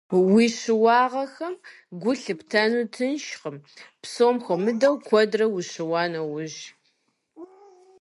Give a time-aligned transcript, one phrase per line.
[0.31, 1.55] Уи щыуагъэхэм
[2.01, 3.57] гу лъыптэну тыншкъым,
[4.01, 6.59] псом хуэмыдэу, куэдрэ ущыуа нэужь.